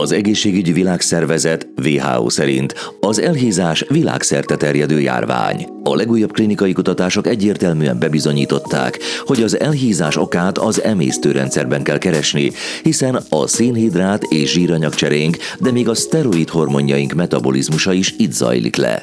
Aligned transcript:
Az 0.00 0.12
egészségügyi 0.12 0.72
világszervezet 0.72 1.68
WHO 1.84 2.30
szerint 2.30 2.74
az 3.00 3.20
elhízás 3.20 3.84
világszerte 3.88 4.56
terjedő 4.56 5.00
járvány. 5.00 5.66
A 5.82 5.94
legújabb 5.94 6.32
klinikai 6.32 6.72
kutatások 6.72 7.26
egyértelműen 7.26 7.98
bebizonyították, 7.98 8.98
hogy 9.24 9.42
az 9.42 9.60
elhízás 9.60 10.16
okát 10.16 10.58
az 10.58 10.82
emésztőrendszerben 10.82 11.82
kell 11.82 11.98
keresni, 11.98 12.52
hiszen 12.82 13.22
a 13.28 13.46
szénhidrát 13.46 14.22
és 14.22 14.52
zsíranyagcserénk, 14.52 15.36
de 15.60 15.72
még 15.72 15.88
a 15.88 15.94
szteroid 15.94 16.48
hormonjaink 16.48 17.12
metabolizmusa 17.12 17.92
is 17.92 18.14
itt 18.18 18.32
zajlik 18.32 18.76
le. 18.76 19.02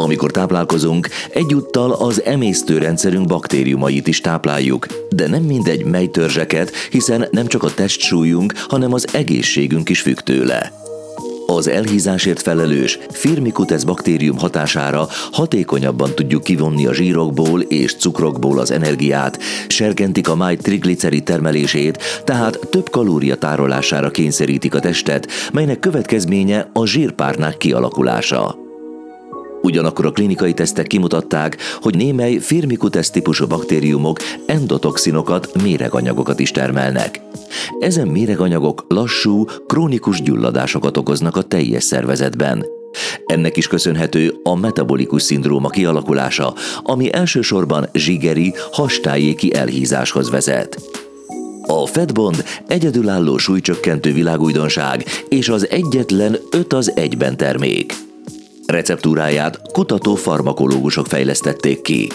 Amikor 0.00 0.30
táplálkozunk, 0.30 1.08
egyúttal 1.30 1.92
az 1.92 2.22
emésztőrendszerünk 2.22 3.26
baktériumait 3.26 4.06
is 4.06 4.20
tápláljuk, 4.20 4.86
de 5.10 5.28
nem 5.28 5.42
mindegy 5.42 5.84
mely 5.84 6.06
törzseket, 6.06 6.72
hiszen 6.90 7.28
nem 7.30 7.46
csak 7.46 7.62
a 7.62 7.74
testsúlyunk, 7.74 8.52
hanem 8.68 8.92
az 8.92 9.06
egészségünk 9.12 9.88
is 9.88 10.00
függ 10.00 10.18
tőle. 10.18 10.72
Az 11.46 11.68
elhízásért 11.68 12.42
felelős 12.42 12.98
Firmicutes 13.10 13.84
baktérium 13.84 14.38
hatására 14.38 15.08
hatékonyabban 15.32 16.14
tudjuk 16.14 16.42
kivonni 16.42 16.86
a 16.86 16.94
zsírokból 16.94 17.60
és 17.60 17.96
cukrokból 17.96 18.58
az 18.58 18.70
energiát, 18.70 19.38
serkentik 19.68 20.28
a 20.28 20.36
máj 20.36 20.56
trigliceri 20.56 21.22
termelését, 21.22 22.22
tehát 22.24 22.58
több 22.70 22.90
kalória 22.90 23.36
tárolására 23.36 24.10
kényszerítik 24.10 24.74
a 24.74 24.80
testet, 24.80 25.28
melynek 25.52 25.78
következménye 25.78 26.70
a 26.72 26.86
zsírpárnák 26.86 27.56
kialakulása. 27.56 28.67
Ugyanakkor 29.62 30.06
a 30.06 30.10
klinikai 30.10 30.54
tesztek 30.54 30.86
kimutatták, 30.86 31.56
hogy 31.80 31.96
némely 31.96 32.36
firmicutes 32.36 33.10
típusú 33.10 33.46
baktériumok 33.46 34.18
endotoxinokat, 34.46 35.62
méreganyagokat 35.62 36.40
is 36.40 36.50
termelnek. 36.50 37.20
Ezen 37.78 38.08
méreganyagok 38.08 38.84
lassú, 38.88 39.44
krónikus 39.66 40.22
gyulladásokat 40.22 40.96
okoznak 40.96 41.36
a 41.36 41.42
teljes 41.42 41.84
szervezetben. 41.84 42.64
Ennek 43.26 43.56
is 43.56 43.66
köszönhető 43.66 44.34
a 44.42 44.56
metabolikus 44.56 45.22
szindróma 45.22 45.68
kialakulása, 45.68 46.54
ami 46.82 47.12
elsősorban 47.12 47.88
zsigeri, 47.92 48.54
hastájéki 48.72 49.54
elhízáshoz 49.54 50.30
vezet. 50.30 50.80
A 51.66 51.86
Fedbond 51.86 52.44
egyedülálló 52.66 53.38
súlycsökkentő 53.38 54.12
világújdonság 54.12 55.04
és 55.28 55.48
az 55.48 55.70
egyetlen 55.70 56.36
5 56.50 56.72
az 56.72 56.92
egyben 56.96 57.36
termék. 57.36 58.07
Receptúráját 58.72 59.60
kutató 59.72 60.14
farmakológusok 60.14 61.06
fejlesztették 61.06 61.82
ki. 61.82 62.08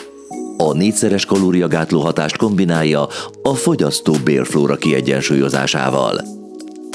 A 0.57 0.73
négyszeres 0.73 1.25
kalóriagátló 1.25 1.99
hatást 1.99 2.37
kombinálja 2.37 3.07
a 3.43 3.53
fogyasztó 3.53 4.13
bélflóra 4.23 4.75
kiegyensúlyozásával. 4.75 6.21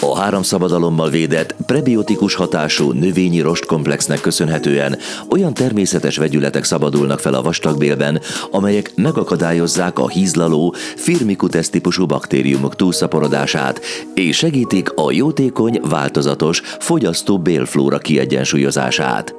A 0.02 0.18
három 0.18 0.42
szabadalommal 0.42 1.10
védett 1.10 1.54
prebiotikus 1.66 2.34
hatású 2.34 2.92
növényi 2.92 3.40
rostkomplexnek 3.40 4.20
köszönhetően 4.20 4.98
olyan 5.30 5.54
természetes 5.54 6.16
vegyületek 6.16 6.64
szabadulnak 6.64 7.18
fel 7.18 7.34
a 7.34 7.42
vastagbélben, 7.42 8.20
amelyek 8.50 8.92
megakadályozzák 8.94 9.98
a 9.98 10.08
hízlaló, 10.08 10.74
firmicutes 10.96 11.70
típusú 11.70 12.06
baktériumok 12.06 12.76
túlszaporodását, 12.76 13.80
és 14.14 14.36
segítik 14.36 14.92
a 14.94 15.12
jótékony, 15.12 15.80
változatos 15.82 16.62
fogyasztó 16.78 17.38
bélflóra 17.38 17.98
kiegyensúlyozását. 17.98 19.37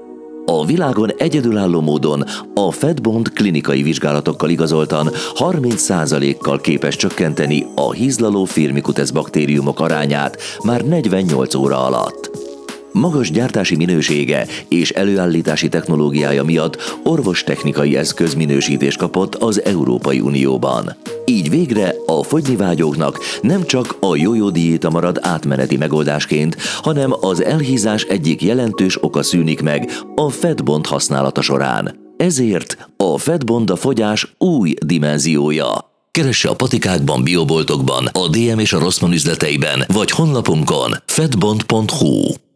A 0.52 0.66
világon 0.66 1.12
egyedülálló 1.18 1.82
módon 1.82 2.24
a 2.54 2.72
Fedbond 2.72 3.30
klinikai 3.30 3.82
vizsgálatokkal 3.82 4.50
igazoltan 4.50 5.10
30%-kal 5.36 6.62
képes 6.62 6.96
csökkenteni 6.96 7.66
a 7.76 7.92
hízlaló 7.92 8.44
firmicutes 8.44 9.12
baktériumok 9.12 9.80
arányát 9.80 10.38
már 10.64 10.82
48 10.82 11.56
óra 11.56 11.86
alatt. 11.86 12.30
Magas 12.92 13.32
gyártási 13.32 13.76
minősége 13.76 14.48
és 14.68 14.90
előállítási 14.90 15.70
technológiája 15.70 16.44
miatt 16.44 17.00
orvostechnikai 17.04 17.96
eszköz 17.96 18.34
minősítés 18.34 18.96
kapott 18.96 19.36
az 19.36 19.64
Európai 19.64 20.20
Unióban. 20.20 20.96
Így 21.30 21.50
végre 21.50 21.96
a 22.06 22.24
fogynivágyóknak 22.24 23.20
nem 23.42 23.66
csak 23.66 23.98
a 24.00 24.16
jójó 24.16 24.50
diéta 24.50 24.90
marad 24.90 25.20
átmeneti 25.22 25.78
megoldásként, 25.78 26.58
hanem 26.82 27.14
az 27.22 27.44
elhízás 27.44 28.04
egyik 28.04 28.42
jelentős 28.42 29.04
oka 29.04 29.24
szűnik 29.24 29.62
meg 29.62 29.92
a 30.16 30.30
fedbond 30.30 30.86
használata 30.86 31.42
során. 31.42 31.96
Ezért 32.18 32.90
a 32.98 33.18
fedbond 33.18 33.70
a 33.70 33.76
fogyás 33.76 34.36
új 34.38 34.74
dimenziója. 34.86 35.92
Keresse 36.12 36.50
a 36.50 36.56
patikákban, 36.56 37.24
bioboltokban, 37.24 38.06
a 38.06 38.28
DM 38.28 38.60
és 38.60 38.74
a 38.74 38.80
Rossmann 38.80 39.14
üzleteiben, 39.14 39.84
vagy 39.88 40.12
honlapunkon 40.12 40.96
fedbond.hu. 41.06 42.49